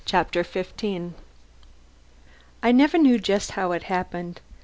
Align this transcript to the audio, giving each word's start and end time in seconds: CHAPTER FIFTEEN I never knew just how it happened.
CHAPTER 0.03 0.43
FIFTEEN 0.43 1.13
I 2.63 2.71
never 2.71 2.97
knew 2.97 3.19
just 3.19 3.51
how 3.51 3.71
it 3.71 3.83
happened. 3.83 4.41